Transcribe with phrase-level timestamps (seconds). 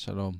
[0.00, 0.32] שלום.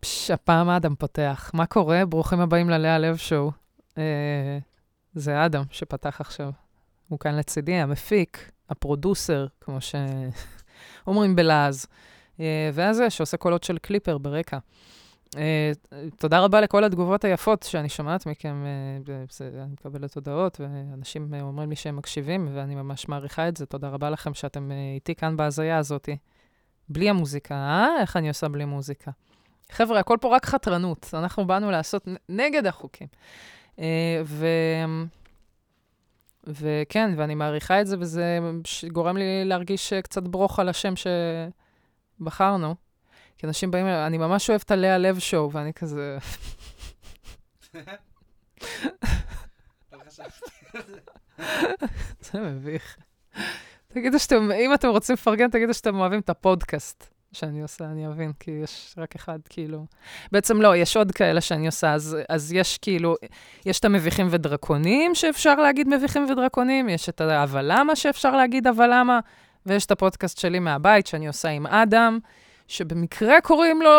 [0.00, 1.50] פש, הפעם אדם פותח.
[1.54, 2.06] מה קורה?
[2.06, 3.50] ברוכים הבאים ללאה לב שואו.
[3.98, 4.58] אה,
[5.14, 6.50] זה אדם שפתח עכשיו.
[7.08, 11.86] הוא כאן לצידי, המפיק, הפרודוסר, כמו שאומרים בלעז.
[12.40, 14.58] אה, וזה שעושה קולות של קליפר ברקע.
[15.36, 15.72] אה,
[16.18, 18.64] תודה רבה לכל התגובות היפות שאני שומעת מכם.
[18.66, 23.56] אה, זה, אני מקבלת הודעות, ואנשים אה, אומרים לי שהם מקשיבים, ואני ממש מעריכה את
[23.56, 23.66] זה.
[23.66, 26.08] תודה רבה לכם שאתם אה, איתי כאן בהזיה הזאת.
[26.90, 27.88] בלי המוזיקה, אה?
[28.00, 29.10] איך אני עושה בלי מוזיקה?
[29.70, 31.10] חבר'ה, הכל פה רק חתרנות.
[31.14, 33.06] אנחנו באנו לעשות נגד החוקים.
[33.78, 34.46] אה, ו...
[36.46, 38.38] וכן, ואני מעריכה את זה, וזה
[38.92, 40.94] גורם לי להרגיש קצת ברוך על השם
[42.20, 42.74] שבחרנו.
[43.38, 46.18] כי אנשים באים, אני ממש אוהבת את הלאה לב שואו, ואני כזה...
[52.20, 52.96] זה מביך.
[53.92, 58.32] תגידו שאתם, אם אתם רוצים לפרגן, תגידו שאתם אוהבים את הפודקאסט שאני עושה, אני אבין,
[58.40, 59.86] כי יש רק אחד, כאילו...
[60.32, 63.16] בעצם לא, יש עוד כאלה שאני עושה, אז, אז יש כאילו,
[63.66, 68.90] יש את המביכים ודרקונים שאפשר להגיד מביכים ודרקונים, יש את ה"אבל למה" שאפשר להגיד "אבל
[68.92, 69.20] למה",
[69.66, 72.18] ויש את הפודקאסט שלי מהבית שאני עושה עם אדם.
[72.68, 73.90] שבמקרה קוראים לו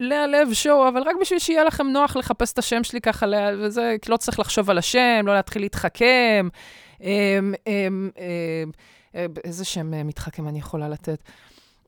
[0.00, 3.26] לאה לב שואו, אבל רק בשביל שיהיה לכם נוח לחפש את השם שלי ככה,
[3.58, 6.48] וזה, לא צריך לחשוב על השם, לא להתחיל להתחכם.
[7.00, 7.08] אמ,
[7.66, 8.70] אמ, אמ,
[9.14, 11.22] איזה שם אה, מתחכם אני יכולה לתת?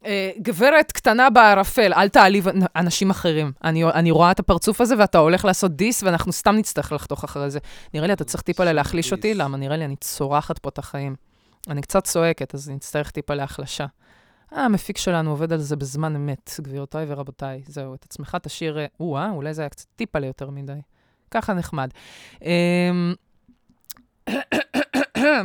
[0.05, 3.53] אה, גברת קטנה בערפל, אל תעליב אנשים אחרים.
[3.65, 7.51] אני, אני רואה את הפרצוף הזה ואתה הולך לעשות דיס, ואנחנו סתם נצטרך לחתוך אחרי
[7.51, 7.59] זה.
[7.95, 9.57] נראה לי אתה צריך טיפה להחליש אותי, למה?
[9.57, 11.17] נראה לי אני צורחת פה את החיים.
[11.69, 13.87] אני קצת צועקת, אז נצטרך טיפה להחלשה.
[14.53, 17.63] אה, המפיק שלנו עובד על זה בזמן אמת, גבירותיי ורבותיי.
[17.67, 18.79] זהו, את עצמך תשאיר...
[19.01, 20.81] או-אה, אולי זה היה קצת טיפה ליותר מדי.
[21.31, 21.91] ככה נחמד.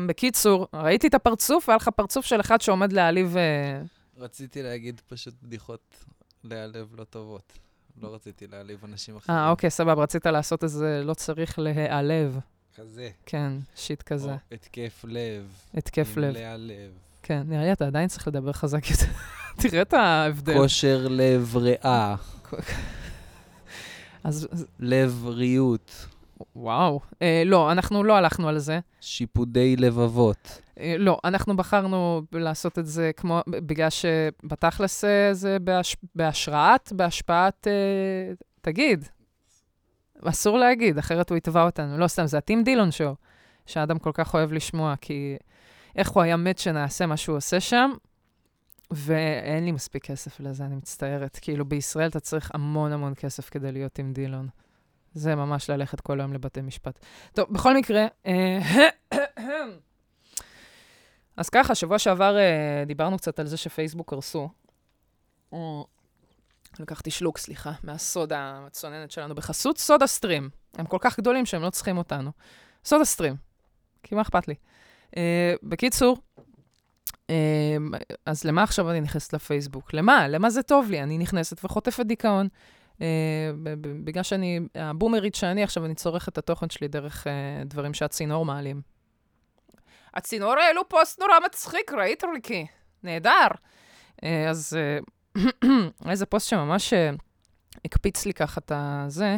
[0.07, 3.37] בקיצור, ראיתי את הפרצוף, והיה לך פרצוף של אחד שעומד להעליב...
[3.37, 3.81] אה,
[4.17, 6.03] רציתי להגיד פשוט בדיחות
[6.43, 7.53] להיעלב לא טובות.
[8.01, 9.37] לא רציתי להעליב אנשים אחרים.
[9.37, 12.39] אה, אוקיי, סבבה, רצית לעשות איזה לא צריך להיעלב.
[12.75, 13.09] כזה.
[13.25, 14.29] כן, שיט כזה.
[14.29, 15.45] או התקף לב.
[15.73, 16.23] התקף לב.
[16.23, 16.91] עם להיעלב.
[17.23, 19.05] כן, נראה לי אתה עדיין צריך לדבר חזק יותר.
[19.61, 20.53] תראה את ההבדל.
[20.57, 22.15] כושר לב ריאה.
[24.23, 24.47] אז,
[24.79, 26.05] לב ריאות.
[26.55, 26.99] וואו.
[27.21, 28.79] אה, לא, אנחנו לא הלכנו על זה.
[29.01, 30.61] שיפודי לבבות.
[30.79, 37.67] אה, לא, אנחנו בחרנו לעשות את זה כמו, בגלל שבתכלס אה, זה בהש, בהשראת, בהשפעת,
[37.67, 39.05] אה, תגיד.
[40.23, 41.97] אסור להגיד, אחרת הוא יתבע אותנו.
[41.97, 43.15] לא סתם, זה הטים דילון שואו,
[43.65, 45.37] שאדם כל כך אוהב לשמוע, כי
[45.95, 47.91] איך הוא היה מת שנעשה מה שהוא עושה שם,
[48.91, 51.39] ואין לי מספיק כסף לזה, אני מצטערת.
[51.41, 54.47] כאילו, בישראל אתה צריך המון המון כסף כדי להיות טים דילון.
[55.13, 56.99] זה ממש ללכת כל היום לבתי משפט.
[57.33, 58.89] טוב, בכל מקרה, אה,
[61.37, 64.49] אז ככה, שבוע שעבר אה, דיברנו קצת על זה שפייסבוק קרסו.
[65.53, 65.59] אה,
[66.79, 70.49] לקחתי שלוק, סליחה, מהסודה המצוננת שלנו בחסות סודה סטרים.
[70.77, 72.31] הם כל כך גדולים שהם לא צריכים אותנו.
[72.85, 73.35] סודה סטרים,
[74.03, 74.55] כי מה אכפת לי?
[75.17, 76.17] אה, בקיצור,
[77.29, 77.77] אה,
[78.25, 79.93] אז למה עכשיו אני נכנסת לפייסבוק?
[79.93, 80.27] למה?
[80.27, 81.03] למה זה טוב לי?
[81.03, 82.47] אני נכנסת וחוטפת דיכאון.
[83.01, 83.51] אה,
[84.03, 88.81] בגלל שאני, הבומרית שאני עכשיו, אני צורכת את התוכן שלי דרך אה, דברים שהצינור מעלים.
[90.13, 92.67] הצינור העלו פוסט נורא מצחיק, ראית ריקי?
[93.03, 93.47] נהדר.
[94.23, 94.77] אה, אז
[96.09, 96.93] איזה פוסט שממש
[97.85, 99.37] הקפיץ לי ככה את הזה.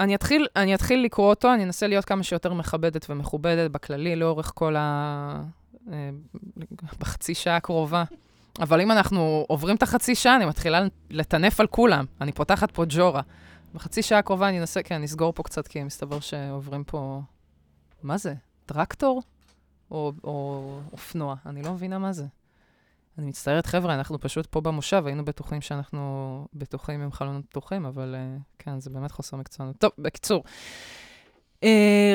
[0.00, 4.52] אני אתחיל, אני אתחיל לקרוא אותו, אני אנסה להיות כמה שיותר מכבדת ומכובדת בכללי, לאורך
[4.54, 5.42] כל ה...
[6.98, 8.04] בחצי שעה הקרובה.
[8.60, 12.04] אבל אם אנחנו עוברים את החצי שעה, אני מתחילה לטנף על כולם.
[12.20, 13.22] אני פותחת פה ג'ורה.
[13.74, 17.20] בחצי שעה הקרובה אני אנסה, כן, אני אסגור פה קצת, כי מסתבר שעוברים פה...
[18.02, 18.34] מה זה?
[18.66, 19.22] טרקטור?
[19.90, 21.34] או, או אופנוע?
[21.46, 22.24] אני לא מבינה מה זה.
[23.18, 28.14] אני מצטערת, חבר'ה, אנחנו פשוט פה במושב, היינו בטוחים שאנחנו בטוחים עם חלונות פתוחים, אבל
[28.14, 29.76] uh, כן, זה באמת חוסר מקצוענות.
[29.78, 30.44] טוב, בקיצור,
[31.64, 31.66] uh,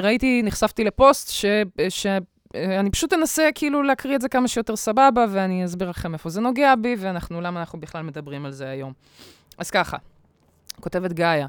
[0.02, 1.46] ראיתי, נחשפתי לפוסט ש...
[1.90, 2.08] ש...
[2.56, 6.42] אני פשוט אנסה כאילו להקריא את זה כמה שיותר סבבה, ואני אסביר לכם איפה זה
[6.42, 8.94] נוגע בי, ואנחנו, למה אנחנו בכלל מדברים על זה היום.
[9.58, 9.98] אז ככה,
[10.80, 11.48] כותבת גאיה,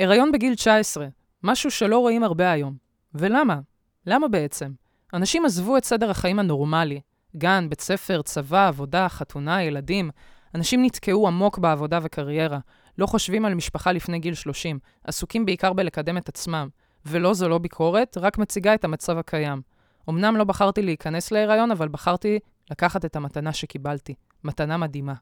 [0.00, 1.06] הריון בגיל 19,
[1.42, 2.74] משהו שלא רואים הרבה היום.
[3.14, 3.60] ולמה?
[4.06, 4.70] למה בעצם?
[5.14, 7.00] אנשים עזבו את סדר החיים הנורמלי,
[7.36, 10.10] גן, בית ספר, צבא, עבודה, חתונה, ילדים.
[10.54, 12.58] אנשים נתקעו עמוק בעבודה וקריירה,
[12.98, 16.68] לא חושבים על משפחה לפני גיל 30, עסוקים בעיקר בלקדם את עצמם.
[17.06, 19.62] ולא, זו לא ביקורת, רק מציגה את המצב הקיים.
[20.08, 22.38] אמנם לא בחרתי להיכנס להיריון, אבל בחרתי
[22.70, 24.14] לקחת את המתנה שקיבלתי.
[24.44, 25.14] מתנה מדהימה.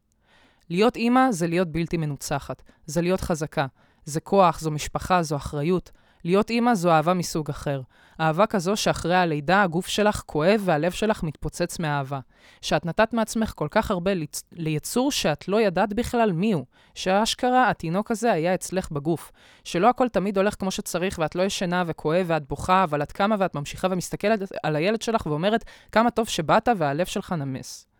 [0.70, 2.62] להיות אימא זה להיות בלתי מנוצחת.
[2.86, 3.66] זה להיות חזקה.
[4.04, 5.90] זה כוח, זו משפחה, זו אחריות.
[6.24, 7.80] להיות אימא זו אהבה מסוג אחר.
[8.20, 12.20] אהבה כזו שאחרי הלידה הגוף שלך כואב והלב שלך מתפוצץ מאהבה.
[12.62, 14.42] שאת נתת מעצמך כל כך הרבה ליצ...
[14.52, 16.64] ליצור שאת לא ידעת בכלל מיהו.
[16.94, 19.32] שאשכרה התינוק הזה היה אצלך בגוף.
[19.64, 23.36] שלא הכל תמיד הולך כמו שצריך ואת לא ישנה וכואב ואת בוכה, אבל את קמה
[23.38, 27.95] ואת ממשיכה ומסתכלת על הילד שלך ואומרת כמה טוב שבאת והלב שלך נמס.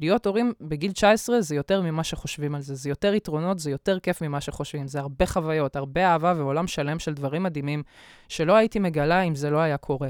[0.00, 2.74] להיות הורים בגיל 19 זה יותר ממה שחושבים על זה.
[2.74, 4.86] זה יותר יתרונות, זה יותר כיף ממה שחושבים.
[4.86, 7.82] זה הרבה חוויות, הרבה אהבה ועולם שלם של דברים מדהימים,
[8.28, 10.08] שלא הייתי מגלה אם זה לא היה קורה.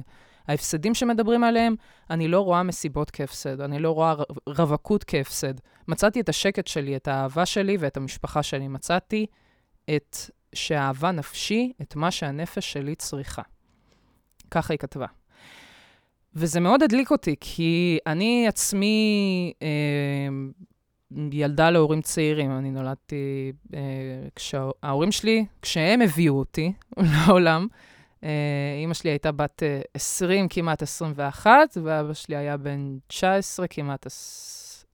[0.48, 1.74] ההפסדים שמדברים עליהם,
[2.10, 4.14] אני לא רואה מסיבות כהפסד, אני לא רואה
[4.46, 5.54] רווקות כהפסד.
[5.88, 8.68] מצאתי את השקט שלי, את האהבה שלי ואת המשפחה שלי.
[8.68, 9.26] מצאתי
[9.96, 10.16] את
[10.54, 13.42] שהאהבה נפשי, את מה שהנפש שלי צריכה.
[14.50, 15.06] ככה היא כתבה.
[16.38, 19.68] וזה מאוד הדליק אותי, כי אני עצמי אה,
[21.32, 22.50] ילדה להורים צעירים.
[22.50, 23.80] אני נולדתי, אה,
[24.36, 26.72] כשההורים שלי, כשהם הביאו אותי
[27.26, 27.66] לעולם,
[28.24, 28.28] אה,
[28.80, 31.52] אימא שלי הייתה בת אה, 20, כמעט 21,
[31.82, 34.06] ואבא שלי היה בן 19, כמעט...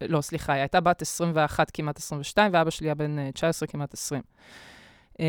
[0.00, 3.94] לא, סליחה, היא הייתה בת 21, כמעט 22, ואבא שלי היה בן 19, אה, כמעט
[3.94, 4.22] 20.
[5.20, 5.24] אה,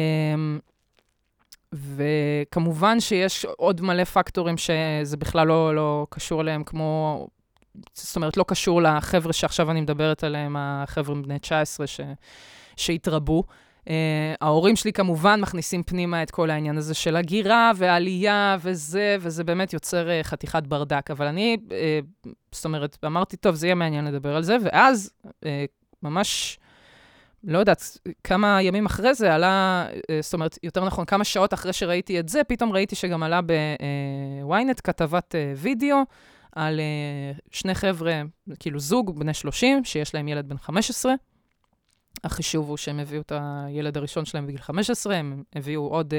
[1.75, 7.27] וכמובן שיש עוד מלא פקטורים שזה בכלל לא, לא קשור אליהם, כמו,
[7.93, 12.01] זאת אומרת, לא קשור לחבר'ה שעכשיו אני מדברת עליהם, החבר'ה בני 19 ש,
[12.77, 13.43] שהתרבו.
[13.83, 13.87] Uh,
[14.41, 19.73] ההורים שלי כמובן מכניסים פנימה את כל העניין הזה של הגירה ועלייה וזה, וזה באמת
[19.73, 21.11] יוצר uh, חתיכת ברדק.
[21.11, 25.47] אבל אני, uh, זאת אומרת, אמרתי, טוב, זה יהיה מעניין לדבר על זה, ואז uh,
[26.03, 26.59] ממש
[27.47, 31.73] לא יודעת, כמה ימים אחרי זה עלה, אה, זאת אומרת, יותר נכון, כמה שעות אחרי
[31.73, 33.39] שראיתי את זה, פתאום ראיתי שגם עלה
[34.41, 35.97] בוויינט כתבת אה, וידאו
[36.55, 38.21] על אה, שני חבר'ה,
[38.59, 41.13] כאילו זוג, בני 30, שיש להם ילד בן 15.
[42.23, 46.13] החישוב הוא שהם הביאו את הילד הראשון שלהם בגיל 15, הם הביאו עוד,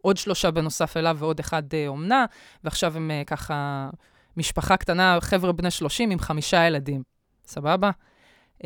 [0.00, 2.24] עוד שלושה בנוסף אליו ועוד אחד אומנה,
[2.64, 3.88] ועכשיו הם ככה
[4.36, 7.02] משפחה קטנה, חבר'ה בני 30 עם חמישה ילדים.
[7.46, 7.90] סבבה?
[8.62, 8.64] Um,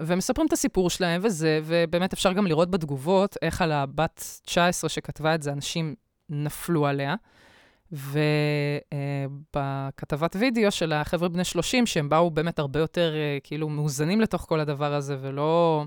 [0.00, 5.34] ומספרים את הסיפור שלהם וזה, ובאמת אפשר גם לראות בתגובות איך על הבת 19 שכתבה
[5.34, 5.94] את זה, אנשים
[6.28, 7.14] נפלו עליה.
[9.62, 14.20] ובכתבת uh, וידאו של החבר'ה בני 30, שהם באו באמת הרבה יותר uh, כאילו מאוזנים
[14.20, 15.84] לתוך כל הדבר הזה, ולא...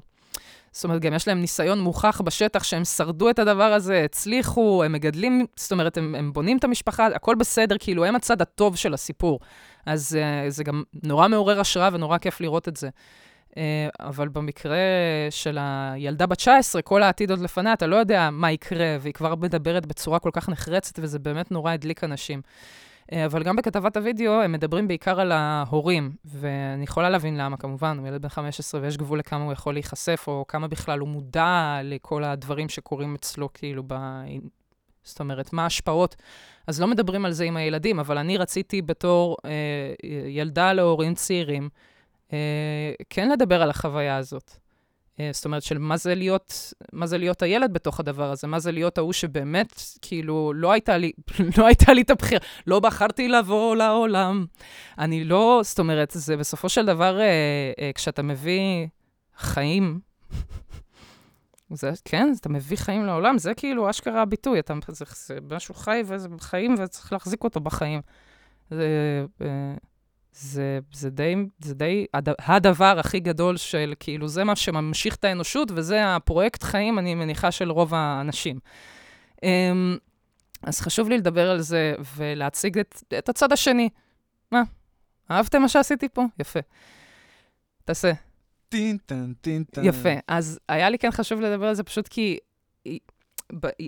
[0.72, 4.92] זאת אומרת, גם יש להם ניסיון מוכח בשטח שהם שרדו את הדבר הזה, הצליחו, הם
[4.92, 8.94] מגדלים, זאת אומרת, הם, הם בונים את המשפחה, הכל בסדר, כאילו, הם הצד הטוב של
[8.94, 9.40] הסיפור.
[9.86, 12.90] אז uh, זה גם נורא מעורר השראה ונורא כיף לראות את זה.
[13.50, 13.54] Uh,
[14.00, 14.78] אבל במקרה
[15.30, 19.36] של הילדה בת 19, כל העתיד עוד לפניה, אתה לא יודע מה יקרה, והיא כבר
[19.36, 22.42] מדברת בצורה כל כך נחרצת, וזה באמת נורא הדליק אנשים.
[22.42, 27.98] Uh, אבל גם בכתבת הוידאו הם מדברים בעיקר על ההורים, ואני יכולה להבין למה, כמובן,
[28.00, 31.80] הוא ילד בן 15 ויש גבול לכמה הוא יכול להיחשף, או כמה בכלל הוא מודע
[31.84, 33.84] לכל הדברים שקורים אצלו, כאילו.
[35.10, 36.16] זאת אומרת, מה ההשפעות
[36.68, 39.52] אז לא מדברים על זה עם הילדים, אבל אני רציתי בתור אה,
[40.28, 41.70] ילדה להורים צעירים,
[42.34, 44.52] אה, כן לדבר על החוויה הזאת.
[45.20, 48.60] אה, זאת אומרת, של מה זה, להיות, מה זה להיות הילד בתוך הדבר הזה, מה
[48.60, 51.12] זה להיות ההוא שבאמת, כאילו, לא הייתה לי,
[51.58, 54.46] לא הייתה לי את הבחירה, לא בחרתי לבוא לעולם.
[54.98, 57.26] אני לא, זאת אומרת, זה בסופו של דבר, אה,
[57.80, 58.88] אה, כשאתה מביא
[59.38, 60.00] חיים,
[61.72, 66.02] זה, כן, אתה מביא חיים לעולם, זה כאילו אשכרה הביטוי, אתה, זה, זה משהו חי
[66.06, 68.02] וזה חיים וצריך להחזיק אותו בחיים.
[68.70, 69.74] זה, אה,
[70.34, 75.26] זה, זה די, זה די הד, הדבר הכי גדול של, כאילו, זה מה שממשיך את
[75.26, 78.60] האנושות, וזה הפרויקט חיים, אני מניחה, של רוב האנשים.
[79.44, 79.98] אמ,
[80.64, 83.90] אז חשוב לי לדבר על זה ולהציג את, את הצד השני.
[84.52, 84.62] מה?
[85.32, 86.26] אהבתם מה שעשיתי פה?
[86.40, 86.60] יפה.
[87.86, 88.29] תעשה.
[88.70, 89.86] טינטן, טינטן.
[89.86, 90.10] יפה.
[90.28, 92.38] אז היה לי כן חשוב לדבר על זה פשוט כי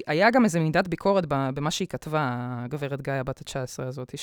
[0.07, 2.29] היה גם איזו מידת ביקורת במה שהיא כתבה,
[2.65, 4.13] הגברת גיא, הבת ה-19 הזאת,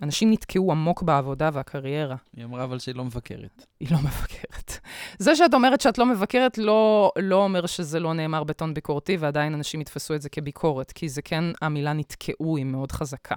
[0.00, 2.16] שאנשים נתקעו עמוק בעבודה והקריירה.
[2.36, 3.66] היא אמרה אבל שהיא לא מבקרת.
[3.80, 4.78] היא לא מבקרת.
[5.18, 9.54] זה שאת אומרת שאת לא מבקרת לא, לא אומר שזה לא נאמר בטון ביקורתי, ועדיין
[9.54, 13.34] אנשים יתפסו את זה כביקורת, כי זה כן, המילה נתקעו היא מאוד חזקה.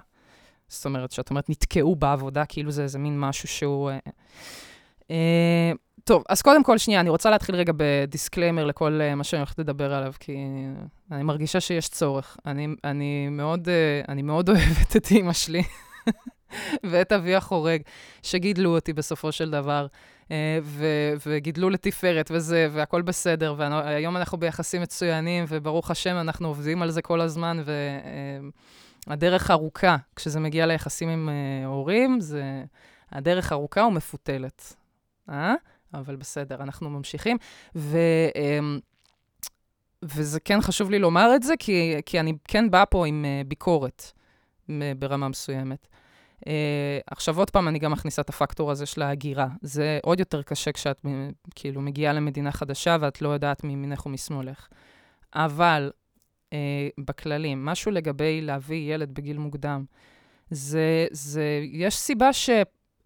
[0.68, 3.90] זאת אומרת, שאת אומרת נתקעו בעבודה, כאילו זה איזה מין משהו שהוא...
[3.90, 3.98] אה,
[6.04, 9.40] טוב, אז קודם כל, שנייה, אני רוצה להתחיל רגע ב disclaimer לכל אה, מה שאני
[9.40, 10.36] הולכת לדבר עליו, כי
[11.10, 12.36] אני מרגישה שיש צורך.
[12.46, 15.62] אני, אני, מאוד, אה, אני מאוד אוהבת את אימא שלי
[16.90, 17.82] ואת אבי החורג,
[18.22, 19.86] שגידלו אותי בסופו של דבר,
[20.24, 20.30] אה,
[20.62, 26.90] ו- וגידלו לתפארת וזה, והכול בסדר, והיום אנחנו ביחסים מצוינים, וברוך השם, אנחנו עובדים על
[26.90, 27.62] זה כל הזמן,
[29.06, 32.42] והדרך uh, ארוכה, כשזה מגיע ליחסים עם uh, הורים, זה...
[33.12, 34.76] הדרך ארוכה ומפותלת.
[35.30, 35.54] אה?
[35.94, 37.36] אבל בסדר, אנחנו ממשיכים.
[37.74, 37.98] ו...
[38.36, 38.80] אמ,
[40.02, 43.48] וזה כן חשוב לי לומר את זה, כי, כי אני כן באה פה עם uh,
[43.48, 44.12] ביקורת
[44.98, 45.86] ברמה מסוימת.
[46.40, 46.44] Uh,
[47.06, 49.48] עכשיו, עוד פעם, אני גם מכניסה את הפקטור הזה של ההגירה.
[49.60, 51.06] זה עוד יותר קשה כשאת
[51.54, 54.68] כאילו מגיעה למדינה חדשה ואת לא יודעת מימינך ומשמאלך.
[55.34, 55.90] אבל
[56.50, 56.54] uh,
[56.98, 59.84] בכללים, משהו לגבי להביא ילד בגיל מוקדם,
[60.50, 62.50] זה, זה, יש סיבה ש...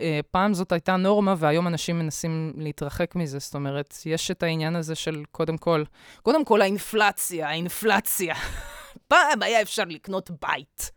[0.01, 3.39] אה, פעם זאת הייתה נורמה, והיום אנשים מנסים להתרחק מזה.
[3.39, 5.85] זאת אומרת, יש את העניין הזה של, קודם כל,
[6.23, 8.35] קודם כל האינפלציה, האינפלציה.
[9.09, 10.91] פעם היה אפשר לקנות בית.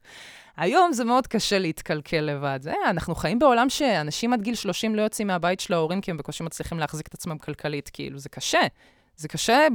[0.57, 2.59] היום זה מאוד קשה להתקלקל לבד.
[2.61, 6.17] זה, אנחנו חיים בעולם שאנשים עד גיל 30 לא יוצאים מהבית של ההורים כי הם
[6.17, 7.89] בקושי מצליחים להחזיק את עצמם כלכלית.
[7.93, 8.61] כאילו, זה קשה.
[9.15, 9.67] זה קשה,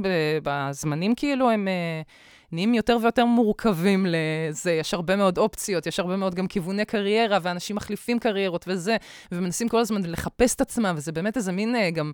[0.43, 1.67] בזמנים כאילו הם...
[1.67, 4.71] Uh, נהיים יותר ויותר מורכבים לזה.
[4.71, 8.97] יש הרבה מאוד אופציות, יש הרבה מאוד גם כיווני קריירה, ואנשים מחליפים קריירות וזה,
[9.31, 12.11] ומנסים כל הזמן לחפש את עצמם, וזה באמת איזה מין uh, גם...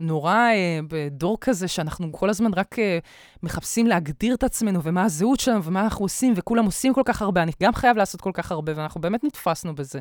[0.00, 2.98] נורא אה, בדור כזה שאנחנו כל הזמן רק אה,
[3.42, 7.42] מחפשים להגדיר את עצמנו ומה הזהות שלנו ומה אנחנו עושים, וכולם עושים כל כך הרבה.
[7.42, 9.98] אני גם חייב לעשות כל כך הרבה, ואנחנו באמת נתפסנו בזה.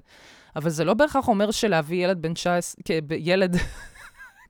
[0.56, 2.82] אבל זה לא בהכרח אומר שלהביא ילד בן 19,
[3.20, 3.58] ילד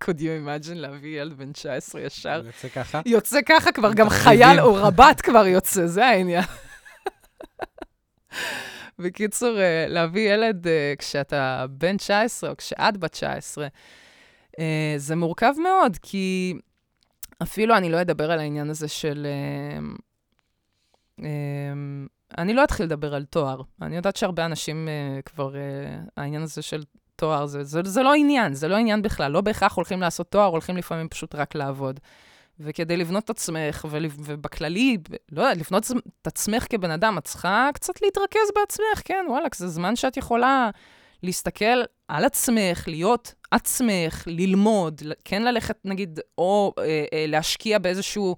[0.04, 2.42] could you imagine להביא ילד בן 19 ישר?
[2.46, 3.02] יוצא ככה?
[3.06, 6.44] יוצא ככה, כבר גם חייל או רב"ט כבר יוצא, זה העניין.
[9.00, 13.68] בקיצור, אה, להביא ילד אה, כשאתה בן 19 או כשאת בת 19,
[14.60, 16.54] אה, זה מורכב מאוד, כי
[17.44, 19.28] אפילו אני לא אדבר על העניין הזה של...
[22.38, 23.62] אני לא אתחיל לדבר על תואר.
[23.82, 24.88] אני יודעת שהרבה אנשים
[25.26, 25.56] כבר,
[26.18, 26.84] העניין הזה של
[27.16, 29.32] תואר, זה, זה, זה לא עניין, זה לא עניין בכלל.
[29.32, 32.00] לא בהכרח הולכים לעשות תואר, הולכים לפעמים פשוט רק לעבוד.
[32.60, 34.98] וכדי לבנות את עצמך, ול, ובכללי,
[35.32, 35.92] לא יודעת, לבנות
[36.22, 40.70] את עצמך כבן אדם, את צריכה קצת להתרכז בעצמך, כן, וואלכ, זה זמן שאת יכולה
[41.24, 48.36] להסתכל על עצמך, להיות עצמך, ללמוד, כן ללכת, נגיד, או אה, אה, להשקיע באיזשהו...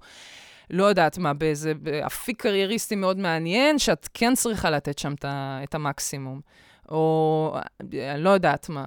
[0.70, 1.72] לא יודעת מה, באיזה
[2.06, 6.40] אפיק קרייריסטי מאוד מעניין, שאת כן צריכה לתת שם את המקסימום.
[6.88, 7.47] או
[7.92, 8.86] אני לא יודעת מה.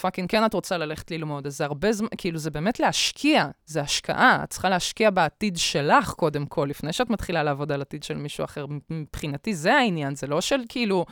[0.00, 3.80] fucking כן את רוצה ללכת ללמוד, אז זה הרבה זמן, כאילו זה באמת להשקיע, זה
[3.80, 8.16] השקעה, את צריכה להשקיע בעתיד שלך קודם כל, לפני שאת מתחילה לעבוד על עתיד של
[8.16, 8.66] מישהו אחר.
[8.90, 11.06] מבחינתי זה העניין, זה לא של כאילו,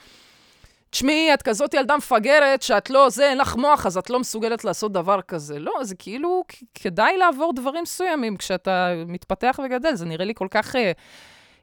[0.90, 4.64] תשמעי, את כזאת ילדה מפגרת, שאת לא, זה, אין לך מוח, אז את לא מסוגלת
[4.64, 5.58] לעשות דבר כזה.
[5.58, 6.44] לא, זה כאילו,
[6.74, 10.92] כדאי לעבור דברים מסוימים כשאתה מתפתח וגדל, זה נראה לי כל כך, אה,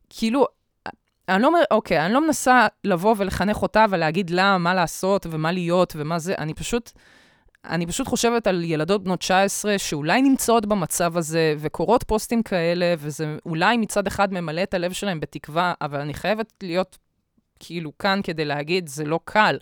[0.10, 0.45] כאילו,
[1.36, 5.52] אני לא אומר, אוקיי, אני לא מנסה לבוא ולחנך אותה ולהגיד לה מה לעשות ומה
[5.52, 6.92] להיות ומה זה, אני פשוט,
[7.66, 13.38] אני פשוט חושבת על ילדות בנות 19 שאולי נמצאות במצב הזה וקורות פוסטים כאלה, וזה
[13.46, 16.98] אולי מצד אחד ממלא את הלב שלהם בתקווה, אבל אני חייבת להיות
[17.60, 19.58] כאילו כאן כדי להגיד, זה לא קל.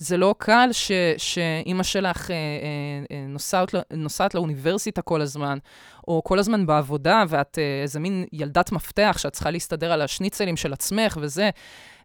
[0.00, 0.70] זה לא קל
[1.16, 5.58] שאימא שלך אה, אה, אה, נוסעת, נוסעת לאוניברסיטה כל הזמן,
[6.08, 10.56] או כל הזמן בעבודה, ואת אה, איזה מין ילדת מפתח שאת צריכה להסתדר על השניצלים
[10.56, 11.50] של עצמך וזה,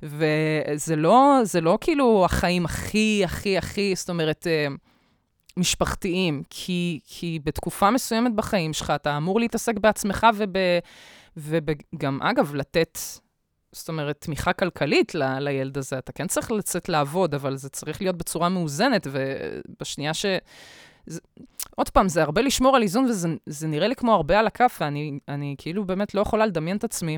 [0.04, 4.68] וזה לא, זה לא כאילו החיים הכי, הכי, הכי, זאת אומרת, אה,
[5.58, 10.28] משפחתיים, כי, כי בתקופה מסוימת בחיים שלך אתה אמור להתעסק בעצמך.
[11.38, 13.00] וגם, אגב, לתת
[13.76, 15.98] זאת אומרת, תמיכה כלכלית ל, לילד הזה.
[15.98, 20.26] אתה כן צריך לצאת לעבוד, אבל זה צריך להיות בצורה מאוזנת, ובשנייה ש...
[21.06, 21.20] זה,
[21.76, 25.20] עוד פעם, זה הרבה לשמור על איזון, וזה נראה לי כמו הרבה על הכף, ואני
[25.28, 27.18] אני כאילו באמת לא יכולה לדמיין את עצמי.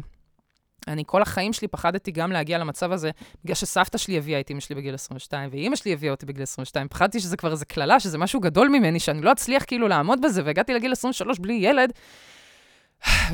[0.87, 3.11] אני כל החיים שלי פחדתי גם להגיע למצב הזה,
[3.43, 6.87] בגלל שסבתא שלי הביאה את אמא שלי בגיל 22, ואימא שלי הביאה אותי בגיל 22.
[6.87, 10.41] פחדתי שזה כבר איזה קללה, שזה משהו גדול ממני, שאני לא אצליח כאילו לעמוד בזה,
[10.45, 11.93] והגעתי לגיל 23 בלי ילד,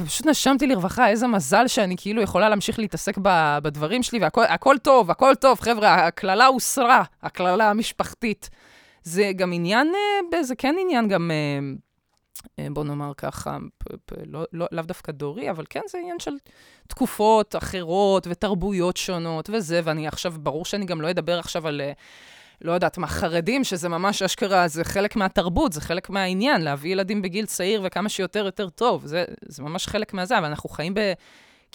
[0.05, 3.17] פשוט נשמתי לרווחה, איזה מזל שאני כאילו יכולה להמשיך להתעסק
[3.63, 8.50] בדברים שלי, והכל טוב, הכל טוב, חבר'ה, הקללה הוסרה, הקללה המשפחתית.
[9.03, 9.93] זה גם עניין,
[10.34, 11.60] אה, זה כן עניין גם, אה,
[12.60, 13.58] אה, בוא נאמר ככה,
[14.25, 16.32] לא, לא, לאו דווקא דורי, אבל כן, זה עניין של
[16.88, 21.82] תקופות אחרות ותרבויות שונות וזה, ואני עכשיו, ברור שאני גם לא אדבר עכשיו על...
[22.63, 27.22] לא יודעת מה, חרדים, שזה ממש אשכרה, זה חלק מהתרבות, זה חלק מהעניין, להביא ילדים
[27.22, 29.05] בגיל צעיר וכמה שיותר יותר טוב.
[29.05, 31.00] זה, זה ממש חלק מהזה, אבל אנחנו חיים ב...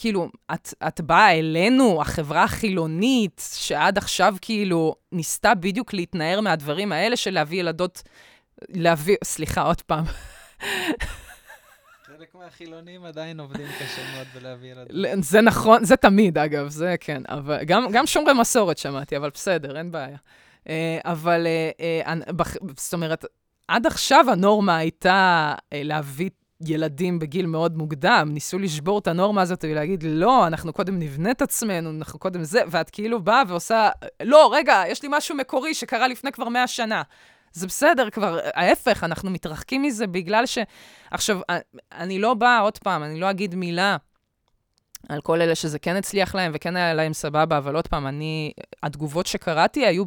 [0.01, 7.17] כאילו, את, את באה אלינו, החברה החילונית, שעד עכשיו כאילו ניסתה בדיוק להתנער מהדברים האלה
[7.17, 8.03] של להביא ילדות,
[8.69, 10.05] להביא, סליחה, עוד פעם.
[12.19, 15.23] חלק מהחילונים עדיין עובדים קשה מאוד בלהביא ילדים.
[15.23, 17.23] זה נכון, זה תמיד, אגב, זה כן.
[17.29, 20.19] אבל גם, גם שומרי מסורת שמעתי, אבל בסדר, אין בעיה.
[20.69, 22.15] אה, אבל, אה, אה,
[22.77, 23.25] זאת אומרת,
[23.69, 26.31] עד עכשיו הנורמה הייתה להביא
[26.67, 31.43] ילדים בגיל מאוד מוקדם, ניסו לשבור את הנורמה הזאת ולהגיד, לא, אנחנו קודם נבנה את
[31.43, 33.89] עצמנו, אנחנו קודם זה, ואת כאילו באה ועושה,
[34.23, 37.03] לא, רגע, יש לי משהו מקורי שקרה לפני כבר מאה שנה.
[37.53, 40.59] זה בסדר כבר, ההפך, אנחנו מתרחקים מזה בגלל ש...
[41.11, 41.41] עכשיו,
[41.93, 43.97] אני לא באה, עוד פעם, אני לא אגיד מילה
[45.09, 48.53] על כל אלה שזה כן הצליח להם וכן היה להם סבבה, אבל עוד פעם, אני,
[48.83, 50.05] התגובות שקראתי היו,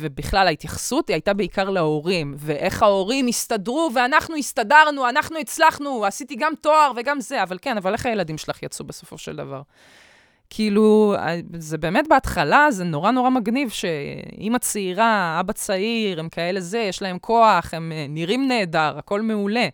[0.00, 6.52] ובכלל ההתייחסות היא הייתה בעיקר להורים, ואיך ההורים הסתדרו ואנחנו הסתדרנו, אנחנו הצלחנו, עשיתי גם
[6.60, 9.62] תואר וגם זה, אבל כן, אבל איך הילדים שלך יצאו בסופו של דבר?
[10.50, 16.60] כאילו, אה, זה באמת בהתחלה, זה נורא נורא מגניב שאימא צעירה, אבא צעיר, הם כאלה
[16.60, 19.68] זה, יש להם כוח, הם אה, נראים נהדר, הכל מעולה.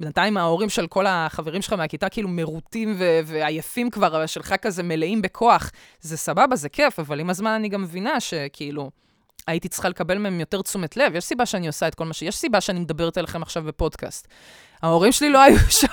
[0.00, 4.82] בינתיים ההורים של כל החברים שלך מהכיתה כאילו מרוטים ו- ועייפים כבר, אבל שלך כזה
[4.82, 5.70] מלאים בכוח.
[6.00, 8.90] זה סבבה, זה כיף, אבל עם הזמן אני גם מבינה שכאילו...
[9.48, 11.14] הייתי צריכה לקבל מהם יותר תשומת לב.
[11.14, 12.22] יש סיבה שאני עושה את כל מה ש...
[12.22, 14.28] יש סיבה שאני מדברת אליכם עכשיו בפודקאסט.
[14.82, 15.86] ההורים שלי לא היו שם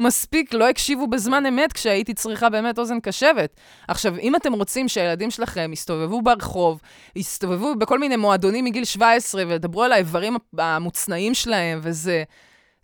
[0.00, 3.56] מספיק, לא הקשיבו בזמן אמת כשהייתי צריכה באמת אוזן קשבת.
[3.88, 6.80] עכשיו, אם אתם רוצים שהילדים שלכם יסתובבו ברחוב,
[7.16, 12.24] יסתובבו בכל מיני מועדונים מגיל 17 וידברו על האיברים המוצנעים שלהם וזה...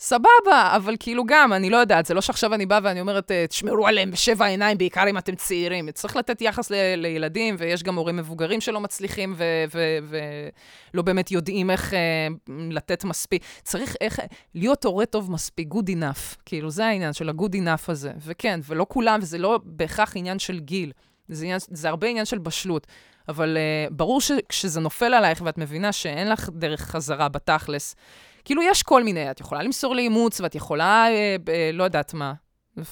[0.00, 3.46] סבבה, אבל כאילו גם, אני לא יודעת, זה לא שעכשיו אני באה ואני אומרת, אה,
[3.46, 5.90] תשמרו עליהם בשבע עיניים, בעיקר אם אתם צעירים.
[5.90, 9.34] צריך לתת יחס ל- לילדים, ויש גם הורים מבוגרים שלא מצליחים
[10.94, 11.98] ולא באמת יודעים איך אה,
[12.70, 13.42] לתת מספיק.
[13.62, 14.20] צריך איך,
[14.54, 16.36] להיות הורה טוב מספיק, good enough.
[16.44, 18.12] כאילו, זה העניין של ה-good enough הזה.
[18.26, 20.92] וכן, ולא כולם, וזה לא בהכרח עניין של גיל.
[21.28, 22.86] זה, עניין, זה הרבה עניין של בשלות.
[23.28, 27.96] אבל אה, ברור שכשזה נופל עלייך ואת מבינה שאין לך דרך חזרה בתכלס,
[28.44, 32.32] כאילו, יש כל מיני, את יכולה למסור לאימוץ, ואת יכולה, אה, אה, לא יודעת מה.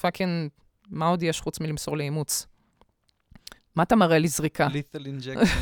[0.01, 0.49] fucking,
[0.89, 2.47] מה עוד יש חוץ מלמסור לאימוץ?
[3.75, 4.67] מה אתה מראה לי זריקה?
[4.71, 5.59] lethal injection.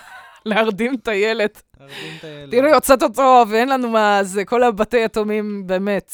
[0.46, 1.50] להרדים את הילד.
[1.80, 2.50] להרדים את הילד.
[2.50, 6.12] תראי, הוצאת אותו, ואין לנו מה, זה כל הבתי יתומים, באמת,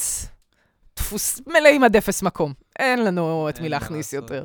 [0.97, 2.52] דפוס מלאים עד אפס מקום.
[2.78, 4.45] אין לנו את מי להכניס יותר.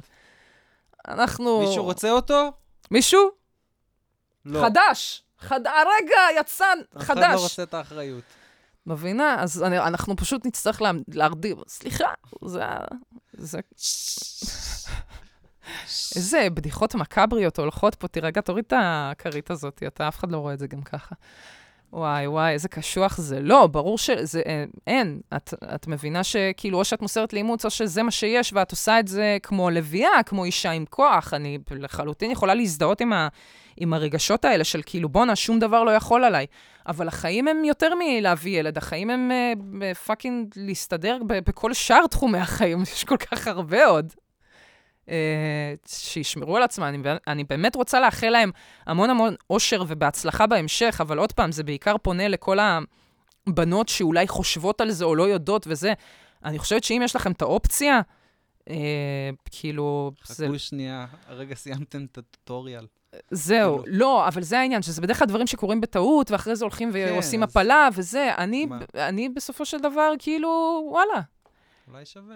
[1.08, 1.60] אנחנו...
[1.60, 2.52] מישהו רוצה אותו?
[2.92, 3.30] מישהו?
[4.46, 4.62] לא.
[4.62, 5.24] חדש.
[5.40, 5.68] חד...
[5.68, 6.98] הרגע יצא חדש.
[6.98, 8.24] אף אחד לא רוצה את האחריות.
[8.90, 9.36] מבינה?
[9.40, 11.58] אז אני, אנחנו פשוט נצטרך לה, להרדים.
[11.68, 12.08] סליחה,
[12.46, 12.64] זה...
[13.34, 13.60] זה...
[16.16, 20.54] איזה בדיחות מקבריות הולכות פה, תירגע, תוריד את הכרית הזאת, אתה, אף אחד לא רואה
[20.54, 21.16] את זה גם ככה.
[21.94, 23.40] וואי, וואי, איזה קשוח זה.
[23.40, 25.20] לא, ברור שזה, אה, אין.
[25.36, 29.08] את, את מבינה שכאילו, או שאת מוסרת לאימוץ, או שזה מה שיש, ואת עושה את
[29.08, 31.34] זה כמו לביאה, כמו אישה עם כוח.
[31.34, 33.28] אני לחלוטין יכולה להזדהות עם, ה,
[33.78, 36.46] עם הרגשות האלה של כאילו, בואנה, שום דבר לא יכול עליי.
[36.90, 42.82] אבל החיים הם יותר מלהביא ילד, החיים הם uh, פאקינג להסתדר בכל שאר תחומי החיים,
[42.94, 44.14] יש כל כך הרבה עוד.
[45.06, 45.12] Uh,
[45.88, 46.84] שישמרו על עצמם.
[46.84, 46.98] אני,
[47.28, 48.52] אני באמת רוצה לאחל להם
[48.86, 52.58] המון המון אושר ובהצלחה בהמשך, אבל עוד פעם, זה בעיקר פונה לכל
[53.48, 55.94] הבנות שאולי חושבות על זה או לא יודעות וזה.
[56.46, 58.02] אני חושבת שאם יש לכם את האופציה,
[58.60, 58.72] uh,
[59.52, 60.12] כאילו...
[60.22, 60.60] חכו זה...
[60.60, 62.86] שנייה, הרגע סיימתם את הטוטוריאל.
[63.32, 63.98] זהו, כאילו...
[63.98, 67.44] לא, אבל זה העניין, שזה בדרך כלל דברים שקורים בטעות, ואחרי זה הולכים כן, ועושים.
[67.44, 68.36] הפלה וזה.
[68.38, 71.22] אני, אני בסופו של דבר, כאילו, וואלה.
[71.88, 72.36] אולי שווה.